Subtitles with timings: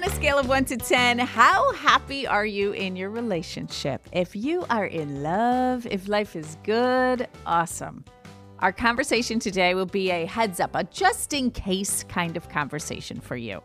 [0.00, 4.08] On a scale of 1 to 10, how happy are you in your relationship?
[4.12, 8.06] If you are in love, if life is good, awesome.
[8.60, 13.20] Our conversation today will be a heads up, a just in case kind of conversation
[13.20, 13.62] for you.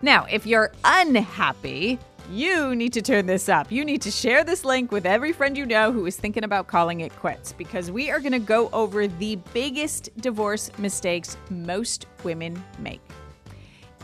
[0.00, 1.98] Now, if you're unhappy,
[2.30, 3.70] you need to turn this up.
[3.70, 6.68] You need to share this link with every friend you know who is thinking about
[6.68, 12.06] calling it quits because we are going to go over the biggest divorce mistakes most
[12.24, 13.02] women make.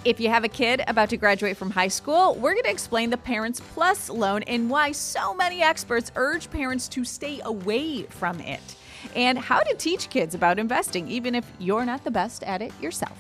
[0.05, 3.11] If you have a kid about to graduate from high school, we're going to explain
[3.11, 8.41] the Parents Plus loan and why so many experts urge parents to stay away from
[8.41, 8.75] it,
[9.15, 12.73] and how to teach kids about investing, even if you're not the best at it
[12.81, 13.17] yourself.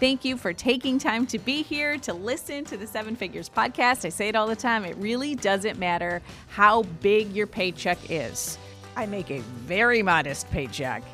[0.00, 4.04] Thank you for taking time to be here to listen to the Seven Figures podcast.
[4.04, 8.58] I say it all the time, it really doesn't matter how big your paycheck is.
[8.96, 11.04] I make a very modest paycheck,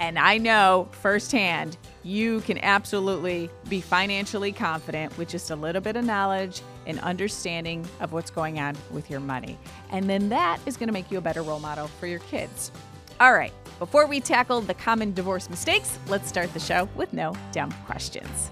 [0.00, 5.96] and I know firsthand you can absolutely be financially confident with just a little bit
[5.96, 9.58] of knowledge and understanding of what's going on with your money.
[9.90, 12.72] And then that is going to make you a better role model for your kids.
[13.20, 17.36] All right, before we tackle the common divorce mistakes, let's start the show with no
[17.52, 18.50] dumb questions.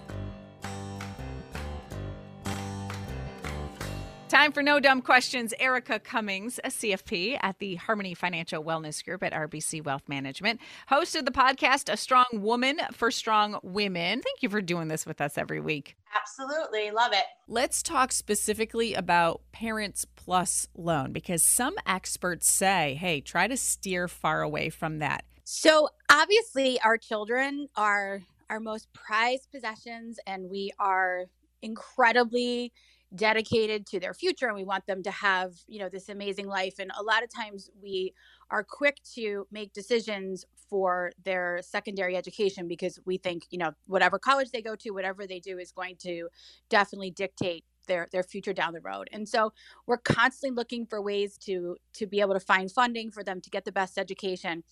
[4.29, 5.55] Time for no dumb questions.
[5.59, 11.25] Erica Cummings, a CFP at the Harmony Financial Wellness Group at RBC Wealth Management, hosted
[11.25, 14.21] the podcast A Strong Woman for Strong Women.
[14.21, 15.97] Thank you for doing this with us every week.
[16.15, 16.91] Absolutely.
[16.91, 17.25] Love it.
[17.49, 24.09] Let's talk specifically about Parents Plus loan because some experts say, hey, try to steer
[24.09, 25.25] far away from that.
[25.45, 31.25] So, obviously, our children are our most prized possessions, and we are
[31.63, 32.75] incredibly
[33.15, 36.75] dedicated to their future and we want them to have you know this amazing life
[36.79, 38.13] and a lot of times we
[38.51, 44.19] are quick to make decisions for their secondary education because we think you know whatever
[44.19, 46.29] college they go to whatever they do is going to
[46.69, 49.09] definitely dictate their their future down the road.
[49.13, 49.53] And so
[49.87, 53.51] we're constantly looking for ways to to be able to find funding for them to
[53.51, 54.63] get the best education.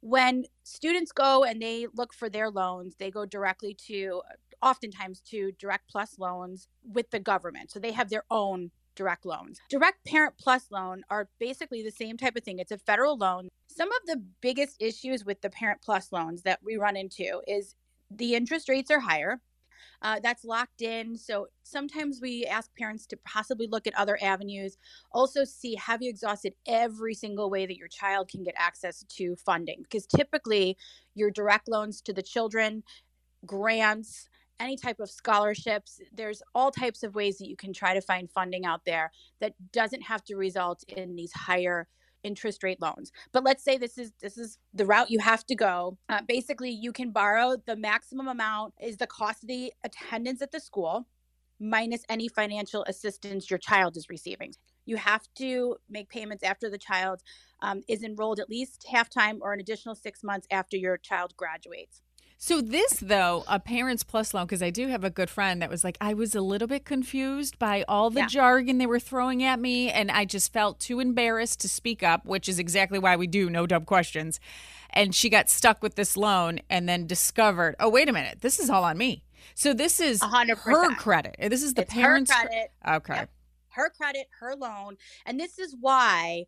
[0.00, 4.22] When students go and they look for their loans they go directly to
[4.62, 7.70] oftentimes to direct plus loans with the government.
[7.70, 9.60] So they have their own direct loans.
[9.70, 12.58] Direct Parent Plus loan are basically the same type of thing.
[12.58, 13.48] It's a federal loan.
[13.68, 17.76] Some of the biggest issues with the Parent Plus loans that we run into is
[18.10, 19.40] the interest rates are higher.
[20.02, 21.16] Uh, that's locked in.
[21.16, 24.76] So sometimes we ask parents to possibly look at other avenues.
[25.12, 29.36] Also, see have you exhausted every single way that your child can get access to
[29.36, 29.82] funding?
[29.82, 30.76] Because typically,
[31.14, 32.82] your direct loans to the children,
[33.46, 34.28] grants,
[34.60, 36.00] any type of scholarships.
[36.12, 39.10] There's all types of ways that you can try to find funding out there
[39.40, 41.88] that doesn't have to result in these higher
[42.24, 43.12] interest rate loans.
[43.32, 45.98] But let's say this is this is the route you have to go.
[46.08, 50.52] Uh, basically, you can borrow the maximum amount is the cost of the attendance at
[50.52, 51.06] the school
[51.60, 54.52] minus any financial assistance your child is receiving.
[54.86, 57.22] You have to make payments after the child
[57.60, 61.34] um, is enrolled at least half time or an additional six months after your child
[61.36, 62.00] graduates.
[62.40, 65.68] So this though, a parents plus loan, because I do have a good friend that
[65.68, 68.26] was like, I was a little bit confused by all the yeah.
[68.28, 72.24] jargon they were throwing at me, and I just felt too embarrassed to speak up,
[72.24, 74.38] which is exactly why we do no dumb questions.
[74.90, 78.60] And she got stuck with this loan and then discovered, oh wait a minute, this
[78.60, 79.24] is all on me.
[79.56, 80.56] So this is 100%.
[80.58, 81.34] her credit.
[81.40, 82.70] This is the it's parents' credit.
[82.88, 83.14] Okay.
[83.14, 83.30] Yep.
[83.70, 86.44] Her credit, her loan, and this is why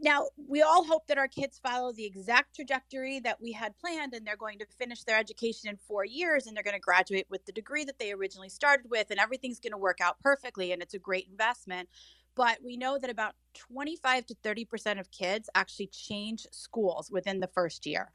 [0.00, 4.14] now we all hope that our kids follow the exact trajectory that we had planned
[4.14, 7.26] and they're going to finish their education in four years and they're going to graduate
[7.30, 10.72] with the degree that they originally started with and everything's going to work out perfectly
[10.72, 11.88] and it's a great investment.
[12.34, 17.48] But we know that about 25 to 30% of kids actually change schools within the
[17.48, 18.12] first year.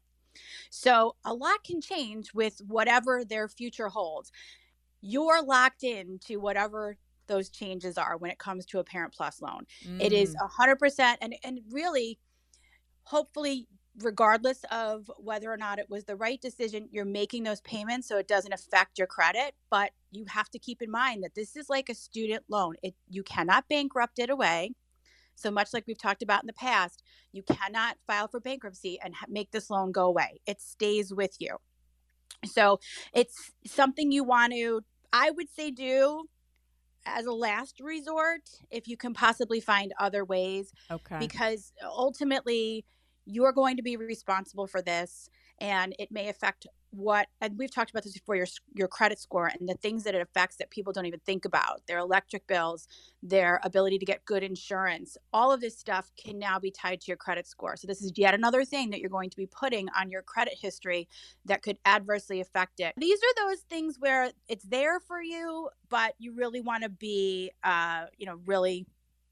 [0.70, 4.32] So a lot can change with whatever their future holds.
[5.02, 6.97] You're locked in to whatever
[7.28, 9.66] those changes are when it comes to a parent plus loan.
[9.88, 10.02] Mm.
[10.02, 11.16] It is 100% mm.
[11.22, 12.19] and and really
[13.03, 13.68] hopefully
[14.02, 18.18] regardless of whether or not it was the right decision you're making those payments so
[18.18, 21.70] it doesn't affect your credit but you have to keep in mind that this is
[21.70, 24.72] like a student loan it you cannot bankrupt it away
[25.35, 29.16] so much like we've talked about in the past you cannot file for bankruptcy and
[29.16, 31.55] ha- make this loan go away it stays with you
[32.44, 32.79] so
[33.14, 34.82] it's something you want to
[35.14, 36.26] i would say do
[37.05, 40.73] as a last resort if you can possibly find other ways.
[40.91, 41.17] Okay.
[41.19, 42.85] Because ultimately,
[43.25, 45.29] you're going to be responsible for this
[45.59, 49.47] and it may affect what and we've talked about this before your your credit score
[49.47, 52.88] and the things that it affects that people don't even think about their electric bills
[53.22, 57.08] their ability to get good insurance all of this stuff can now be tied to
[57.08, 57.76] your credit score.
[57.76, 60.56] So this is yet another thing that you're going to be putting on your credit
[60.59, 61.08] history
[61.46, 62.94] that could adversely affect it.
[62.97, 67.52] These are those things where it's there for you but you really want to be
[67.64, 68.86] uh you know really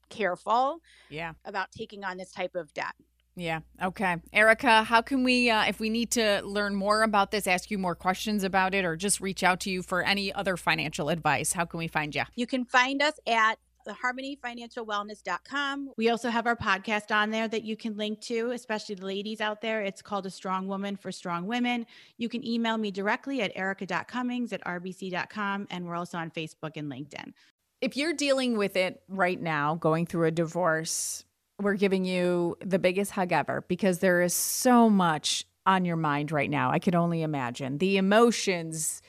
[0.10, 0.80] careful
[1.10, 1.34] yeah.
[1.46, 2.94] about taking on this type of debt
[3.36, 3.62] yeah.
[3.82, 4.18] Okay.
[4.32, 7.78] Erica, how can we, uh, if we need to learn more about this, ask you
[7.78, 11.54] more questions about it, or just reach out to you for any other financial advice,
[11.54, 12.24] how can we find you?
[12.36, 15.92] You can find us at the harmonyfinancialwellness.com.
[15.98, 19.42] We also have our podcast on there that you can link to, especially the ladies
[19.42, 19.82] out there.
[19.82, 21.86] It's called A Strong Woman for Strong Women.
[22.18, 25.68] You can email me directly at erica.cummings at rbc.com.
[25.70, 27.34] And we're also on Facebook and LinkedIn.
[27.82, 31.26] If you're dealing with it right now, going through a divorce,
[31.64, 36.32] we're giving you the biggest hug ever because there is so much on your mind
[36.32, 36.72] right now.
[36.72, 39.02] I could only imagine the emotions,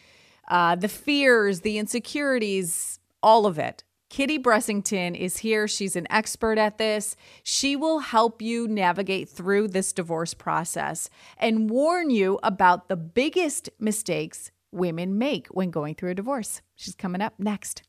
[0.48, 3.82] uh, the fears, the insecurities, all of it.
[4.10, 5.66] Kitty Bressington is here.
[5.66, 7.16] She's an expert at this.
[7.42, 13.70] She will help you navigate through this divorce process and warn you about the biggest
[13.80, 16.62] mistakes women make when going through a divorce.
[16.76, 17.82] She's coming up next.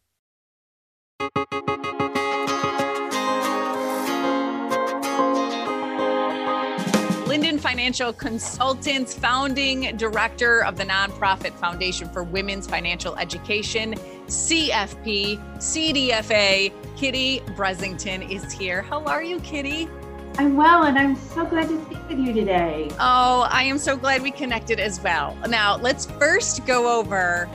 [7.65, 13.95] Financial Consultants, founding director of the nonprofit Foundation for Women's Financial Education,
[14.27, 16.71] CFP, CDFA.
[16.95, 18.83] Kitty Bressington is here.
[18.83, 19.89] How are you, Kitty?
[20.37, 22.87] I'm well, and I'm so glad to speak with you today.
[22.99, 25.35] Oh, I am so glad we connected as well.
[25.47, 27.45] Now, let's first go over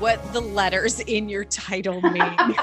[0.00, 2.54] what the letters in your title mean.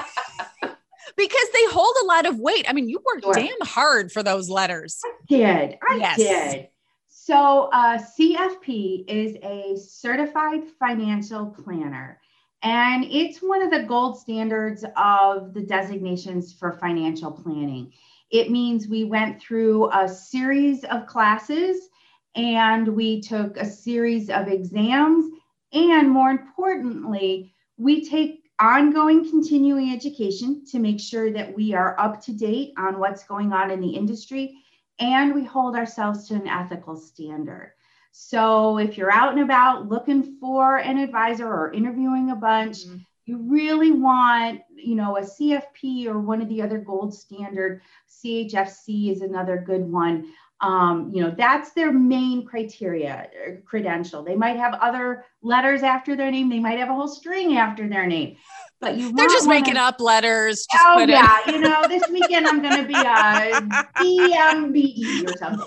[1.16, 2.66] because they hold a lot of weight.
[2.68, 3.34] I mean, you worked sure.
[3.34, 5.00] damn hard for those letters.
[5.28, 5.78] Did.
[5.82, 6.16] I yes.
[6.16, 6.68] did.
[7.08, 12.18] So, uh, CFP is a certified financial planner,
[12.62, 17.92] and it's one of the gold standards of the designations for financial planning.
[18.30, 21.88] It means we went through a series of classes
[22.34, 25.30] and we took a series of exams,
[25.72, 32.20] and more importantly, we take ongoing continuing education to make sure that we are up
[32.22, 34.62] to date on what's going on in the industry
[35.00, 37.72] and we hold ourselves to an ethical standard.
[38.12, 42.96] So if you're out and about looking for an advisor or interviewing a bunch, mm-hmm.
[43.26, 49.12] you really want, you know, a CFP or one of the other gold standard CHFC
[49.12, 54.24] is another good one um, you know that's their main criteria uh, credential.
[54.24, 56.48] They might have other letters after their name.
[56.48, 58.36] They might have a whole string after their name.
[58.80, 60.66] But you they're just making to, up letters.
[60.74, 61.38] Oh yeah.
[61.46, 62.98] you know this weekend i'm going to be a
[63.96, 65.66] dmbe or something.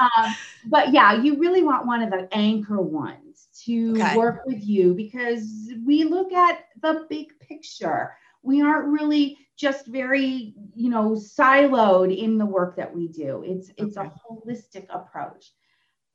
[0.00, 0.34] Um,
[0.66, 4.16] but yeah you really want one of the anchor ones to okay.
[4.16, 8.12] work with you because we look at the big picture.
[8.42, 13.42] We aren't really just very you know siloed in the work that we do.
[13.44, 14.08] It's it's okay.
[14.08, 15.52] a holistic approach.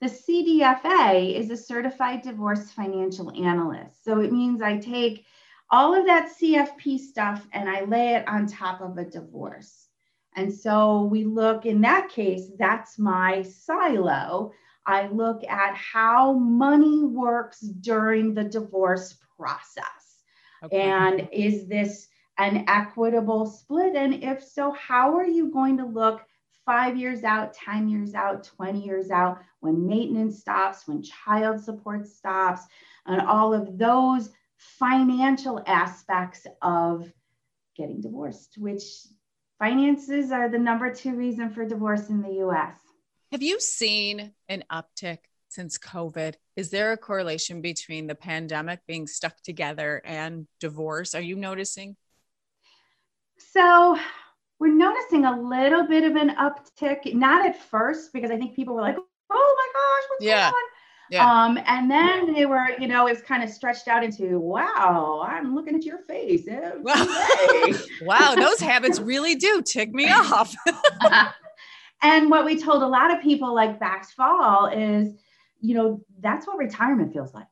[0.02, 4.04] The cdfa is a certified divorce financial analyst.
[4.04, 5.26] So it means i take
[5.70, 9.88] all of that cfp stuff and i lay it on top of a divorce.
[10.36, 14.54] And so we look in that case that's my silo.
[14.86, 19.88] I look at how money works during the divorce process.
[20.64, 20.80] Okay.
[20.80, 22.08] and is this
[22.38, 23.96] an equitable split?
[23.96, 26.22] And if so, how are you going to look
[26.66, 32.08] five years out, 10 years out, 20 years out when maintenance stops, when child support
[32.08, 32.62] stops,
[33.06, 37.12] and all of those financial aspects of
[37.76, 38.84] getting divorced, which
[39.60, 42.76] finances are the number two reason for divorce in the US.
[43.32, 46.36] Have you seen an uptick since COVID?
[46.56, 51.16] Is there a correlation between the pandemic being stuck together and divorce?
[51.16, 51.96] Are you noticing?
[53.52, 53.98] So
[54.60, 58.76] we're noticing a little bit of an uptick, not at first, because I think people
[58.76, 60.52] were like, oh my gosh, what's yeah.
[60.52, 60.70] going on?
[61.10, 61.30] Yeah.
[61.30, 65.54] Um, and then they were, you know, it's kind of stretched out into, wow, I'm
[65.54, 66.48] looking at your face.
[68.02, 70.56] wow, those habits really do tick me off.
[72.02, 75.14] and what we told a lot of people like back fall is,
[75.60, 77.48] you know, that's what retirement feels like.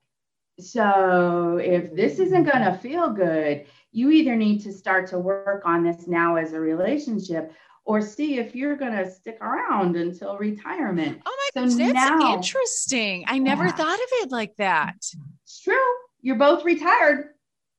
[0.61, 5.63] So if this isn't going to feel good, you either need to start to work
[5.65, 7.53] on this now as a relationship
[7.83, 11.21] or see if you're going to stick around until retirement.
[11.25, 13.25] Oh my so gosh, that's now, interesting.
[13.27, 13.71] I never yeah.
[13.71, 14.95] thought of it like that.
[15.43, 15.75] It's true.
[16.21, 17.29] You're both retired.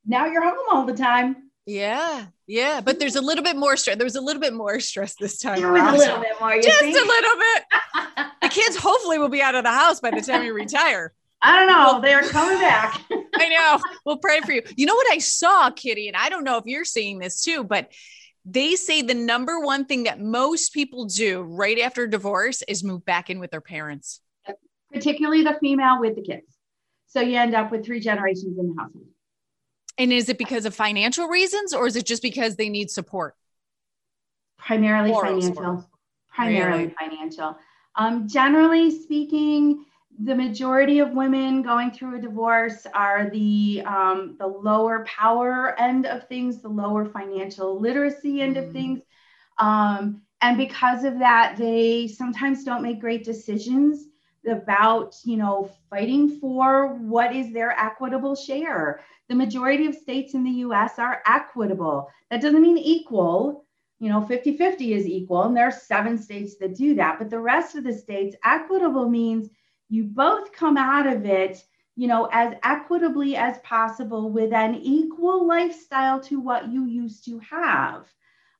[0.04, 1.36] Now you're home all the time.
[1.64, 3.96] Yeah, yeah, but there's a little bit more stress.
[3.96, 5.92] There was a little bit more stress this time there around.
[5.92, 6.96] Was a little bit more, just think?
[6.96, 8.26] a little bit.
[8.42, 11.12] the kids hopefully will be out of the house by the time you retire.
[11.42, 12.00] I don't know.
[12.00, 13.02] They are coming back.
[13.34, 13.78] I know.
[14.04, 14.62] We'll pray for you.
[14.76, 17.64] You know what I saw, Kitty, and I don't know if you're seeing this too,
[17.64, 17.90] but
[18.44, 23.04] they say the number one thing that most people do right after divorce is move
[23.04, 24.20] back in with their parents.
[24.92, 26.46] Particularly the female with the kids.
[27.06, 29.06] So you end up with three generations in the household.
[29.98, 33.34] And is it because of financial reasons or is it just because they need support?
[34.58, 35.54] Primarily Moral financial.
[35.54, 35.84] Support.
[36.34, 36.94] Primarily really?
[36.98, 37.56] financial.
[37.96, 39.84] Um, generally speaking,
[40.20, 46.06] the majority of women going through a divorce are the um, the lower power end
[46.06, 48.66] of things, the lower financial literacy end mm.
[48.66, 49.00] of things,
[49.58, 54.08] um, and because of that, they sometimes don't make great decisions
[54.46, 59.00] about you know fighting for what is their equitable share.
[59.28, 60.98] The majority of states in the U.S.
[60.98, 62.08] are equitable.
[62.30, 63.64] That doesn't mean equal.
[63.98, 67.18] You know, 50 50 is equal, and there are seven states that do that.
[67.18, 69.48] But the rest of the states, equitable means
[69.92, 71.62] you both come out of it
[71.96, 77.38] you know as equitably as possible with an equal lifestyle to what you used to
[77.40, 78.06] have.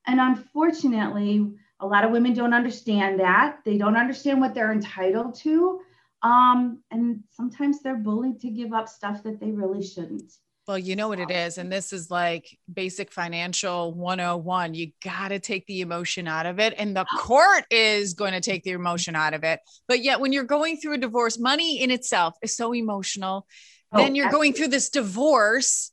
[0.05, 3.57] And unfortunately a lot of women don't understand that.
[3.65, 5.81] They don't understand what they're entitled to
[6.23, 10.31] um, and sometimes they're bullied to give up stuff that they really shouldn't
[10.67, 11.57] well, you know what it is.
[11.57, 14.73] And this is like basic financial 101.
[14.73, 16.73] You got to take the emotion out of it.
[16.77, 19.59] And the court is going to take the emotion out of it.
[19.87, 23.45] But yet, when you're going through a divorce, money in itself is so emotional.
[23.91, 24.49] Oh, then you're absolutely.
[24.49, 25.91] going through this divorce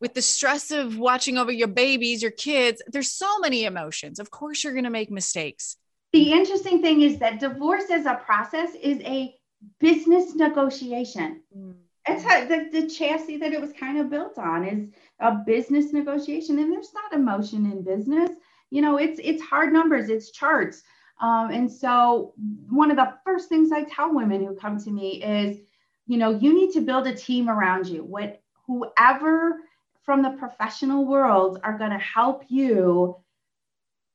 [0.00, 2.82] with the stress of watching over your babies, your kids.
[2.88, 4.18] There's so many emotions.
[4.18, 5.76] Of course, you're going to make mistakes.
[6.12, 9.34] The interesting thing is that divorce as a process is a
[9.80, 11.40] business negotiation.
[11.56, 14.88] Mm it's how the, the chassis that it was kind of built on is
[15.20, 18.30] a business negotiation and there's not emotion in business.
[18.70, 20.82] You know it's it's hard numbers it's charts.
[21.20, 22.34] Um, and so
[22.68, 25.58] one of the first things i tell women who come to me is
[26.06, 28.02] you know you need to build a team around you.
[28.02, 29.60] What whoever
[30.02, 33.16] from the professional world are going to help you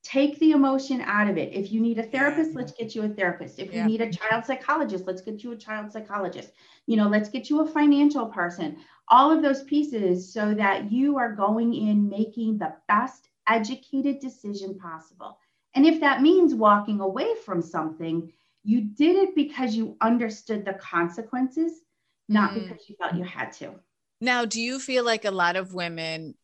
[0.04, 1.54] take the emotion out of it.
[1.54, 3.60] If you need a therapist, let's get you a therapist.
[3.60, 3.84] If yeah.
[3.84, 6.52] you need a child psychologist, let's get you a child psychologist.
[6.86, 8.78] You know, let's get you a financial person.
[9.10, 14.78] All of those pieces so that you are going in making the best educated decision
[14.78, 15.38] possible.
[15.76, 18.32] And if that means walking away from something,
[18.64, 21.82] you did it because you understood the consequences,
[22.28, 22.64] not mm.
[22.64, 23.74] because you felt you had to.
[24.20, 26.36] Now, do you feel like a lot of women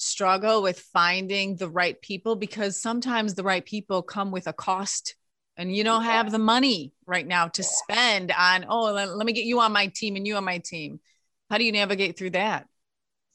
[0.00, 5.14] struggle with finding the right people because sometimes the right people come with a cost
[5.56, 9.32] and you don't have the money right now to spend on oh let, let, me
[9.32, 11.00] get you on my team and you on my team.
[11.50, 12.66] How do you navigate through that?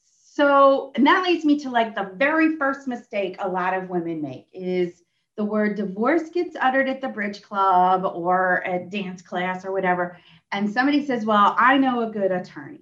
[0.04, 4.20] So and that leads me to like the very first mistake a lot of women
[4.20, 5.02] make is
[5.36, 10.18] the word divorce gets uttered at the bridge club or at dance class or whatever
[10.50, 12.80] and somebody says well i know a good attorney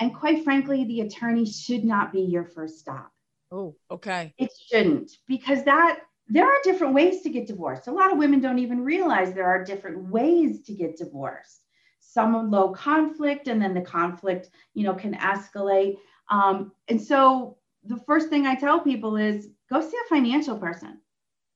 [0.00, 3.12] and quite frankly, the attorney should not be your first stop.
[3.52, 4.34] Oh, okay.
[4.38, 7.88] It shouldn't because that there are different ways to get divorced.
[7.88, 11.60] A lot of women don't even realize there are different ways to get divorced.
[11.98, 15.98] Some low conflict, and then the conflict, you know, can escalate.
[16.30, 21.00] Um, and so the first thing I tell people is go see a financial person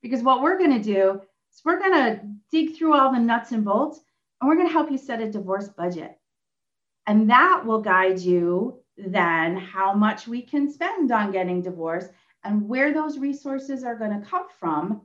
[0.02, 1.20] because what we're going to do
[1.52, 2.20] is we're going to
[2.50, 4.00] dig through all the nuts and bolts
[4.40, 6.18] and we're going to help you set a divorce budget.
[7.06, 12.10] And that will guide you then how much we can spend on getting divorced
[12.44, 15.02] and where those resources are going to come from.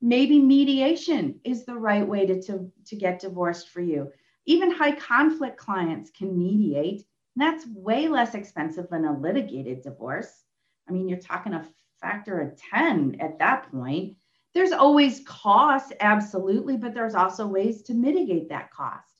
[0.00, 4.10] Maybe mediation is the right way to, to, to get divorced for you.
[4.46, 7.04] Even high conflict clients can mediate.
[7.36, 10.42] And that's way less expensive than a litigated divorce.
[10.88, 11.68] I mean, you're talking a
[12.00, 14.16] factor of 10 at that point.
[14.54, 19.11] There's always costs, absolutely, but there's also ways to mitigate that cost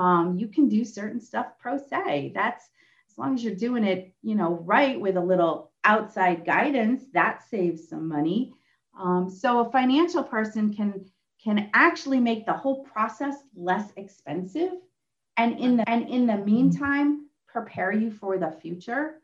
[0.00, 2.32] um, you can do certain stuff pro se.
[2.34, 2.70] That's
[3.10, 7.42] as long as you're doing it, you know, right with a little outside guidance, that
[7.50, 8.54] saves some money.
[8.98, 11.04] Um, so a financial person can
[11.44, 14.72] can actually make the whole process less expensive,
[15.36, 19.20] and in the and in the meantime, prepare you for the future.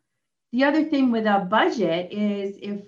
[0.52, 2.84] The other thing with a budget is if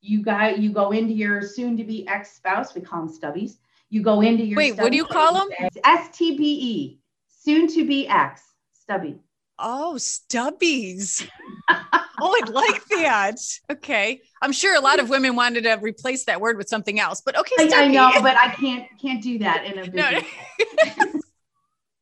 [0.00, 3.58] you got you go into your soon to be ex spouse, we call them stubbies.
[3.90, 5.50] You go into your wait, what do you call them?
[5.84, 7.01] STBE
[7.44, 9.20] soon to be ex, stubby.
[9.58, 11.26] Oh, stubbies.
[11.70, 13.38] oh, I'd like that.
[13.70, 14.20] Okay.
[14.40, 17.38] I'm sure a lot of women wanted to replace that word with something else, but
[17.38, 17.54] okay.
[17.58, 20.24] I, I, know, but I can't can't do that in a business.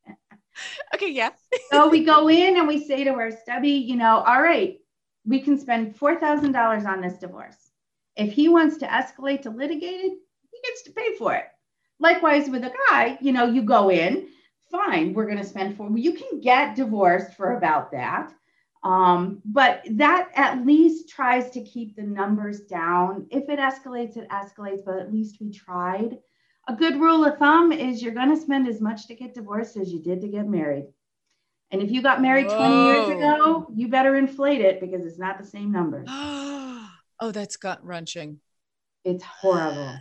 [0.07, 0.13] No.
[0.95, 1.29] okay, yeah.
[1.71, 4.77] so we go in and we say to our stubby, you know, all right,
[5.25, 7.57] we can spend four thousand dollars on this divorce.
[8.15, 10.11] If he wants to escalate to litigated,
[10.51, 11.45] he gets to pay for it.
[11.99, 14.27] Likewise with a guy, you know, you go in,
[14.71, 15.13] fine.
[15.13, 18.33] We're going to spend for you can get divorced for about that.
[18.83, 23.27] Um, but that at least tries to keep the numbers down.
[23.29, 26.17] If it escalates, it escalates, but at least we tried.
[26.67, 29.77] A good rule of thumb is you're going to spend as much to get divorced
[29.77, 30.85] as you did to get married.
[31.71, 32.57] And if you got married Whoa.
[32.57, 36.07] 20 years ago, you better inflate it because it's not the same numbers.
[36.11, 38.39] oh, that's gut wrenching.
[39.05, 39.95] It's horrible.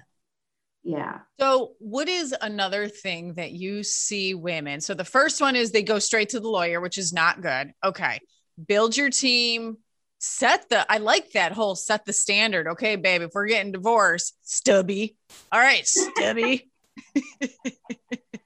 [0.82, 1.18] Yeah.
[1.38, 4.80] So, what is another thing that you see women?
[4.80, 7.72] So, the first one is they go straight to the lawyer, which is not good.
[7.84, 8.20] Okay.
[8.66, 9.78] Build your team,
[10.18, 12.68] set the, I like that whole set the standard.
[12.68, 15.16] Okay, babe, if we're getting divorced, stubby.
[15.50, 16.70] All right, stubby.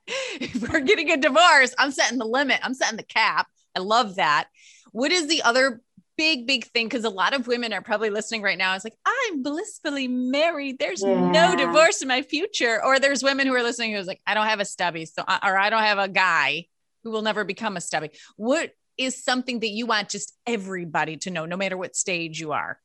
[0.09, 3.47] if we're getting a divorce, I'm setting the limit, I'm setting the cap.
[3.77, 4.49] I love that.
[4.93, 5.81] What is the other
[6.17, 8.75] big, big thing because a lot of women are probably listening right now.
[8.75, 10.79] It's like, I'm blissfully married.
[10.79, 11.31] There's yeah.
[11.31, 12.83] no divorce in my future.
[12.85, 15.07] Or there's women who are listening who's like, I don't have a stubby.
[15.07, 16.67] So, uh, or I don't have a guy
[17.03, 18.11] who will never become a stubby.
[18.37, 22.53] What is something that you want just everybody to know, no matter what stage you
[22.53, 22.79] are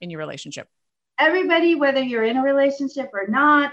[0.00, 0.68] in your relationship?
[1.18, 3.72] Everybody, whether you're in a relationship or not,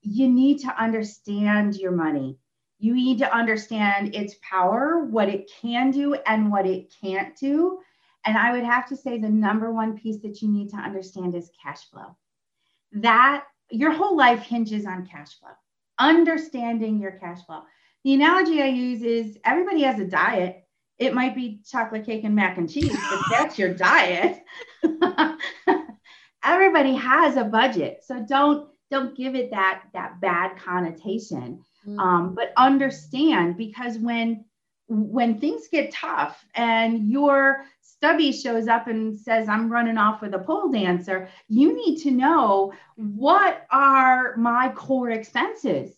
[0.00, 2.38] you need to understand your money.
[2.78, 7.80] You need to understand its power, what it can do, and what it can't do
[8.28, 11.34] and I would have to say the number one piece that you need to understand
[11.34, 12.14] is cash flow.
[12.92, 15.48] That your whole life hinges on cash flow,
[15.98, 17.62] understanding your cash flow.
[18.04, 20.62] The analogy I use is everybody has a diet.
[20.98, 24.42] It might be chocolate cake and mac and cheese, but that's your diet.
[26.44, 28.00] everybody has a budget.
[28.04, 31.64] So don't don't give it that that bad connotation.
[31.86, 31.98] Mm-hmm.
[31.98, 34.44] Um, but understand because when
[34.88, 40.34] when things get tough and your stubby shows up and says i'm running off with
[40.34, 45.92] a pole dancer you need to know what are my core expenses.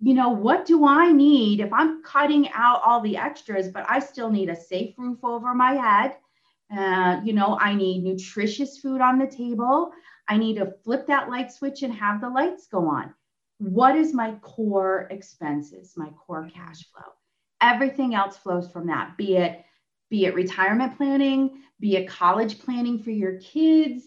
[0.00, 1.60] You know what do i need?
[1.60, 5.54] If i'm cutting out all the extras but i still need a safe roof over
[5.54, 6.16] my head
[6.76, 9.92] uh, you know i need nutritious food on the table
[10.28, 13.12] i need to flip that light switch and have the lights go on.
[13.58, 17.12] What is my core expenses my core cash flow
[17.60, 19.54] everything else flows from that be it
[20.10, 24.04] be it retirement planning be it college planning for your kids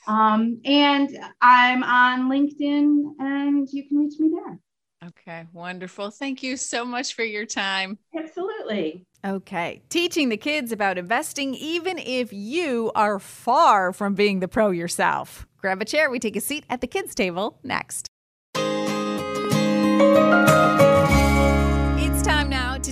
[0.06, 4.60] Um, and I'm on LinkedIn and you can reach me there.
[5.04, 6.10] Okay, wonderful.
[6.10, 7.98] Thank you so much for your time.
[8.16, 9.04] Absolutely.
[9.24, 14.70] Okay, teaching the kids about investing, even if you are far from being the pro
[14.70, 15.46] yourself.
[15.58, 16.10] Grab a chair.
[16.10, 18.08] We take a seat at the kids' table next.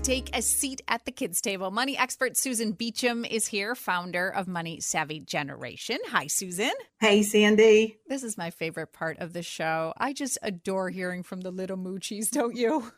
[0.04, 1.70] Take a seat at the kids' table.
[1.70, 5.96] Money expert Susan Beacham is here, founder of Money Savvy Generation.
[6.08, 6.72] Hi, Susan.
[7.00, 7.96] Hey, Sandy.
[8.06, 9.94] This is my favorite part of the show.
[9.96, 12.92] I just adore hearing from the little moochies, don't you?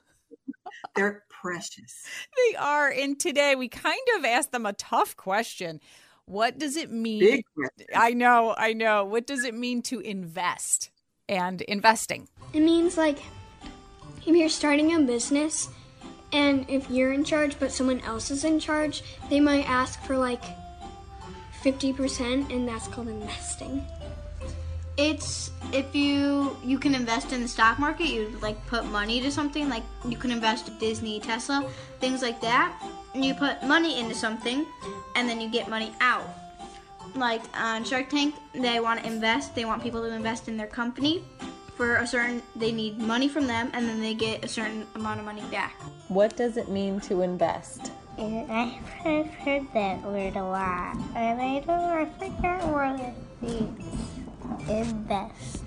[0.97, 2.03] They're precious.
[2.37, 2.91] They are.
[2.91, 5.79] And today we kind of asked them a tough question.
[6.25, 7.45] What does it mean?
[7.95, 9.05] I know, I know.
[9.05, 10.91] What does it mean to invest
[11.29, 12.27] and investing?
[12.53, 13.21] It means like
[14.27, 15.69] if you're starting a business
[16.33, 20.17] and if you're in charge but someone else is in charge, they might ask for
[20.17, 20.43] like
[21.63, 23.85] 50% and that's called investing.
[24.97, 29.31] It's if you you can invest in the stock market, you like put money to
[29.31, 31.69] something like you can invest in Disney, Tesla,
[32.01, 32.73] things like that.
[33.15, 34.67] And you put money into something
[35.15, 36.27] and then you get money out.
[37.15, 40.67] Like on Shark Tank, they want to invest, they want people to invest in their
[40.67, 41.25] company
[41.77, 45.21] for a certain they need money from them and then they get a certain amount
[45.21, 45.75] of money back.
[46.09, 47.93] What does it mean to invest?
[48.19, 54.71] I've heard that word a lot, and I don't I forget what it means.
[54.71, 55.63] Invest.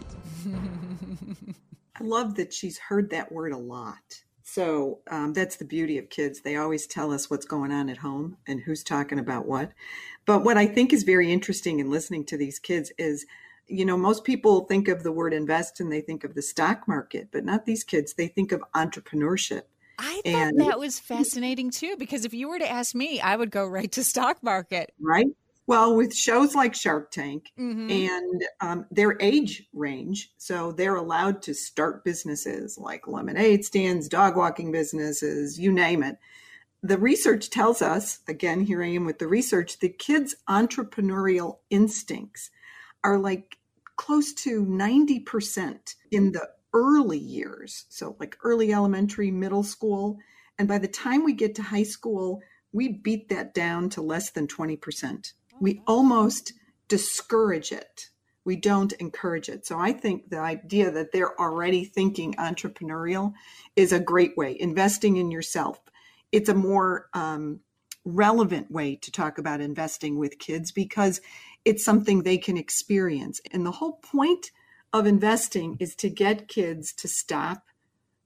[1.96, 4.24] I love that she's heard that word a lot.
[4.42, 6.42] So um, that's the beauty of kids.
[6.42, 9.74] They always tell us what's going on at home and who's talking about what.
[10.26, 13.28] But what I think is very interesting in listening to these kids is,
[13.70, 16.88] you know, most people think of the word invest and they think of the stock
[16.88, 18.14] market, but not these kids.
[18.14, 19.64] They think of entrepreneurship.
[20.00, 23.36] I thought and, that was fascinating too, because if you were to ask me, I
[23.36, 24.94] would go right to stock market.
[25.00, 25.28] Right.
[25.68, 27.92] Well, with shows like Shark Tank mm-hmm.
[27.92, 34.36] and um, their age range, so they're allowed to start businesses like lemonade stands, dog
[34.36, 36.18] walking businesses, you name it.
[36.82, 42.50] The research tells us, again, here I am with the research, the kids' entrepreneurial instincts
[43.04, 43.59] are like
[44.00, 47.86] close to 90% in the early years.
[47.90, 50.18] So, like early elementary, middle school.
[50.58, 54.32] And by the time we get to high school, we beat that down to less
[54.32, 56.54] than 20% we almost
[56.88, 58.10] discourage it.
[58.46, 59.66] We don't encourage it.
[59.66, 63.34] So I think the idea that they're already thinking entrepreneurial
[63.76, 64.58] is a great way.
[64.60, 65.80] Investing in yourself.
[66.32, 67.60] It's a more um,
[68.06, 71.22] relevant way to talk about investing with kids because
[71.70, 73.40] it's something they can experience.
[73.52, 74.50] And the whole point
[74.92, 77.62] of investing is to get kids to stop,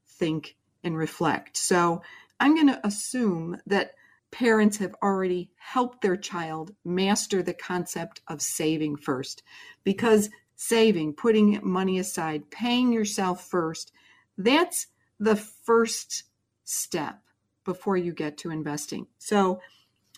[0.08, 1.58] think, and reflect.
[1.58, 2.02] So
[2.40, 3.96] I'm going to assume that
[4.32, 9.44] parents have already helped their child master the concept of saving first
[9.84, 13.92] because saving, putting money aside, paying yourself first,
[14.38, 14.88] that's
[15.20, 16.24] the first
[16.64, 17.20] step
[17.66, 19.06] before you get to investing.
[19.18, 19.60] So,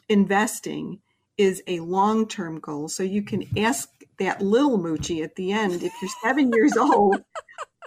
[0.07, 0.99] investing
[1.37, 2.87] is a long term goal.
[2.87, 7.23] So, you can ask that little moochie at the end if you're seven years old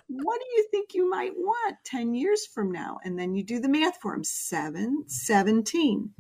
[0.08, 2.98] what do you think you might want 10 years from now?
[3.04, 6.10] And then you do the math for them 7, 17.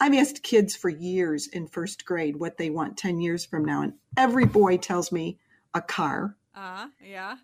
[0.00, 3.82] I've asked kids for years in first grade what they want 10 years from now.
[3.82, 5.38] And every boy tells me
[5.74, 6.36] a car.
[6.54, 7.36] Uh, yeah.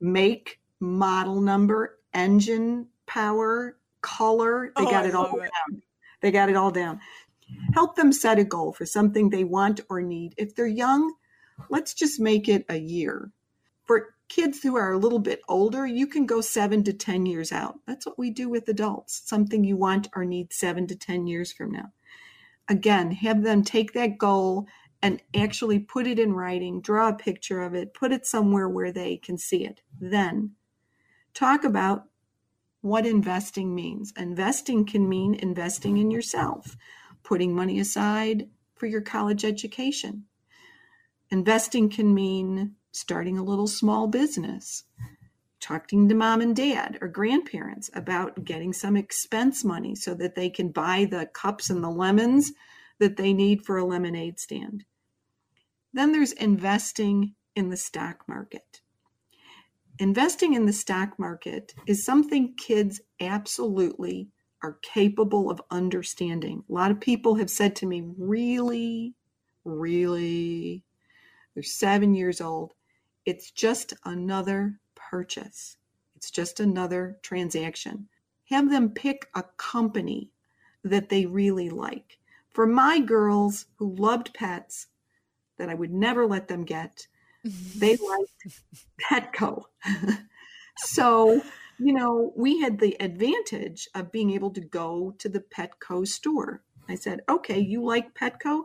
[0.00, 4.72] Make, model number, engine power, color.
[4.76, 5.40] They oh, got it all it.
[5.40, 5.82] down.
[6.20, 7.00] They got it all down.
[7.74, 10.34] Help them set a goal for something they want or need.
[10.36, 11.14] If they're young,
[11.68, 13.30] let's just make it a year.
[13.84, 17.52] For kids who are a little bit older, you can go seven to 10 years
[17.52, 17.78] out.
[17.86, 21.52] That's what we do with adults, something you want or need seven to 10 years
[21.52, 21.92] from now.
[22.68, 24.66] Again, have them take that goal
[25.02, 28.92] and actually put it in writing, draw a picture of it, put it somewhere where
[28.92, 29.80] they can see it.
[30.00, 30.52] Then
[31.34, 32.04] talk about
[32.80, 34.12] what investing means.
[34.16, 36.76] Investing can mean investing in yourself,
[37.22, 40.24] putting money aside for your college education.
[41.30, 44.84] Investing can mean starting a little small business,
[45.60, 50.50] talking to mom and dad or grandparents about getting some expense money so that they
[50.50, 52.52] can buy the cups and the lemons
[52.98, 54.84] that they need for a lemonade stand.
[55.92, 58.80] Then there's investing in the stock market.
[59.98, 64.31] Investing in the stock market is something kids absolutely
[64.62, 66.64] are capable of understanding.
[66.68, 69.14] A lot of people have said to me, Really,
[69.64, 70.84] really?
[71.54, 72.74] They're seven years old.
[73.26, 75.76] It's just another purchase,
[76.16, 78.08] it's just another transaction.
[78.46, 80.30] Have them pick a company
[80.84, 82.18] that they really like.
[82.50, 84.88] For my girls who loved pets
[85.58, 87.06] that I would never let them get,
[87.44, 88.60] they liked
[89.00, 89.64] Petco.
[90.76, 91.42] so,
[91.78, 96.62] you know, we had the advantage of being able to go to the Petco store.
[96.88, 98.64] I said, okay, you like Petco?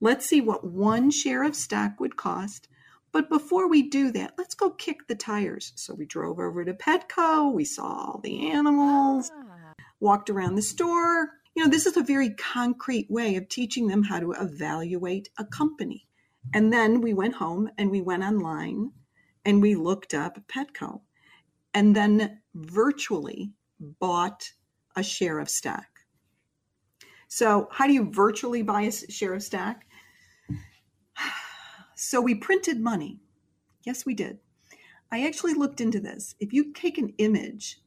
[0.00, 2.68] Let's see what one share of stock would cost
[3.14, 5.72] but before we do that, let's go kick the tires.
[5.76, 9.72] So we drove over to Petco, we saw all the animals, ah.
[10.00, 11.30] walked around the store.
[11.54, 15.44] You know, this is a very concrete way of teaching them how to evaluate a
[15.44, 16.08] company.
[16.52, 18.90] And then we went home and we went online
[19.44, 21.02] and we looked up Petco
[21.74, 24.52] and then virtually bought
[24.96, 25.86] a share of stock.
[27.28, 29.84] So, how do you virtually buy a share of stock?
[31.96, 33.20] So we printed money.
[33.84, 34.40] Yes, we did.
[35.12, 36.34] I actually looked into this.
[36.40, 37.80] If you take an image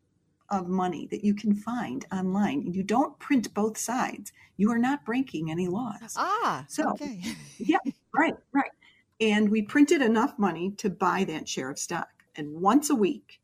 [0.49, 4.77] of money that you can find online and you don't print both sides, you are
[4.77, 6.15] not breaking any laws.
[6.15, 7.21] Ah, so okay.
[7.57, 7.79] yeah,
[8.15, 8.71] right, right.
[9.19, 12.23] And we printed enough money to buy that share of stock.
[12.37, 13.41] And once a week,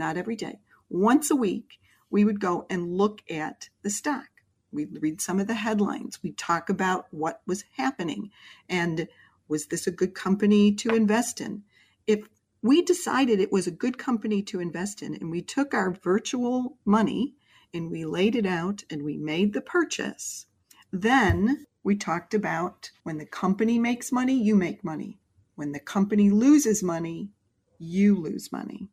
[0.00, 0.58] not every day,
[0.88, 1.78] once a week,
[2.10, 4.26] we would go and look at the stock.
[4.72, 6.20] We'd read some of the headlines.
[6.22, 8.30] We'd talk about what was happening
[8.68, 9.08] and
[9.50, 11.62] was this a good company to invest in?
[12.06, 12.28] If
[12.62, 16.78] we decided it was a good company to invest in and we took our virtual
[16.84, 17.34] money
[17.74, 20.46] and we laid it out and we made the purchase,
[20.92, 25.18] then we talked about when the company makes money, you make money.
[25.56, 27.30] When the company loses money,
[27.78, 28.88] you lose money.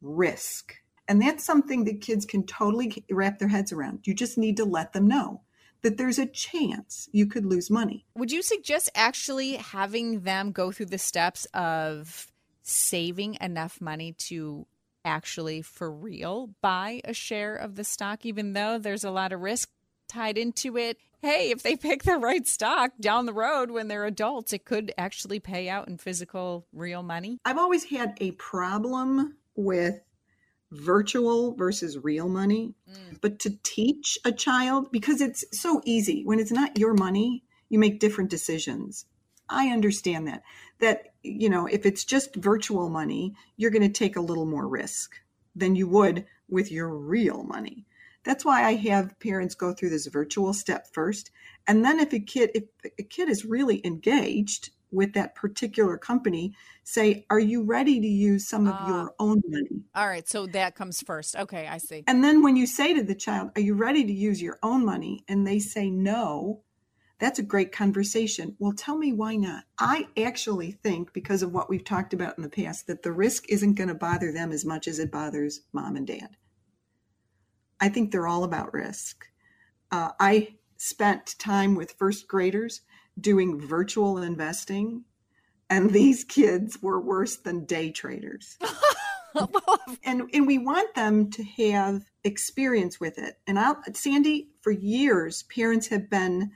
[0.00, 0.74] Risk.
[1.08, 4.00] And that's something that kids can totally wrap their heads around.
[4.04, 5.42] You just need to let them know
[5.82, 8.04] that there's a chance you could lose money.
[8.16, 12.32] Would you suggest actually having them go through the steps of
[12.62, 14.66] saving enough money to
[15.04, 19.40] actually for real buy a share of the stock, even though there's a lot of
[19.40, 19.70] risk
[20.08, 20.98] tied into it?
[21.20, 24.92] Hey, if they pick the right stock down the road when they're adults, it could
[24.98, 27.38] actually pay out in physical, real money.
[27.44, 30.00] I've always had a problem with
[30.72, 32.74] virtual versus real money.
[32.90, 33.20] Mm.
[33.20, 37.78] But to teach a child, because it's so easy, when it's not your money, you
[37.78, 39.06] make different decisions.
[39.48, 40.42] I understand that.
[40.80, 44.68] That, you know, if it's just virtual money, you're going to take a little more
[44.68, 45.14] risk
[45.54, 47.86] than you would with your real money.
[48.24, 51.30] That's why I have parents go through this virtual step first.
[51.66, 52.64] And then if a kid if
[52.98, 58.48] a kid is really engaged with that particular company say are you ready to use
[58.48, 59.82] some of uh, your own money?
[59.94, 61.36] All right so that comes first.
[61.36, 62.02] Okay i see.
[62.08, 64.84] And then when you say to the child are you ready to use your own
[64.84, 65.24] money?
[65.28, 66.62] and they say no
[67.18, 68.56] that's a great conversation.
[68.58, 69.64] Well tell me why not.
[69.78, 73.48] I actually think because of what we've talked about in the past that the risk
[73.48, 76.36] isn't going to bother them as much as it bothers mom and dad.
[77.80, 79.26] I think they're all about risk.
[79.90, 82.82] Uh, i spent time with first graders
[83.20, 85.04] doing virtual investing
[85.70, 88.58] and these kids were worse than day traders.
[90.04, 93.38] and and we want them to have experience with it.
[93.46, 96.52] And I'll, Sandy, for years, parents have been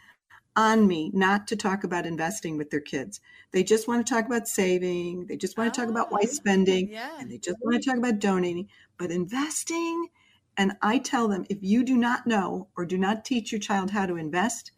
[0.57, 3.21] on me not to talk about investing with their kids.
[3.53, 5.27] They just want to talk about saving.
[5.27, 7.19] They just want to oh, talk about wise oh, spending, yeah.
[7.19, 8.69] and they just want to talk about donating.
[8.99, 10.09] But investing,
[10.57, 13.91] and I tell them, if you do not know or do not teach your child
[13.91, 14.73] how to invest,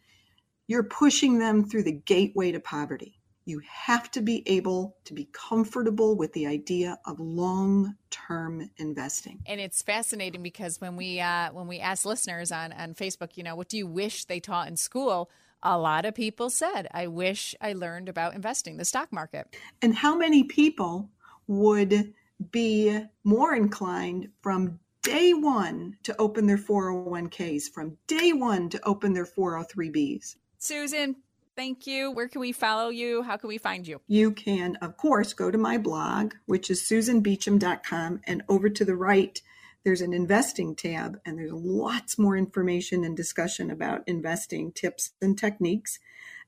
[0.67, 3.19] you're pushing them through the gateway to poverty.
[3.45, 9.43] You have to be able to be comfortable with the idea of long-term investing.
[9.47, 13.43] And it's fascinating because when we uh, when we ask listeners on on Facebook, you
[13.43, 15.29] know, what do you wish they taught in school?
[15.65, 19.95] A lot of people said, "I wish I learned about investing, the stock market." And
[19.95, 21.11] how many people
[21.49, 22.15] would
[22.53, 29.13] be more inclined from day one to open their 401ks, from day one to open
[29.13, 30.37] their 403bs?
[30.63, 31.17] Susan,
[31.57, 32.13] thank you.
[32.13, 33.25] Where can we follow you?
[33.25, 34.01] How can we find you?
[34.07, 38.95] You can, of course, go to my blog, which is susanbeacham.com, and over to the
[38.95, 39.43] right,
[39.83, 45.37] there's an investing tab, and there's lots more information and discussion about investing tips and
[45.37, 45.99] techniques.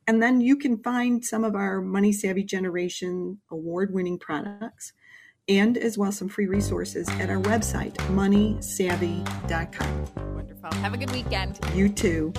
[0.06, 4.92] And then you can find some of our Money Savvy Generation award winning products
[5.48, 10.04] and as well some free resources at our website, moneysavvy.com.
[10.36, 10.72] Wonderful.
[10.74, 11.58] Have a good weekend.
[11.74, 12.32] You too.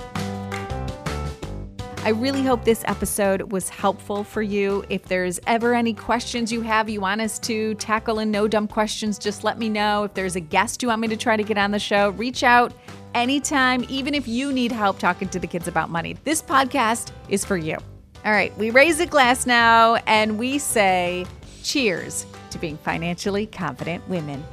[2.06, 4.84] I really hope this episode was helpful for you.
[4.88, 8.68] If there's ever any questions you have you want us to tackle in no dumb
[8.68, 10.04] questions, just let me know.
[10.04, 12.44] If there's a guest you want me to try to get on the show, reach
[12.44, 12.72] out
[13.16, 16.16] anytime, even if you need help talking to the kids about money.
[16.22, 17.76] This podcast is for you.
[18.24, 21.26] All right, we raise a glass now and we say
[21.64, 24.44] cheers to being financially confident women.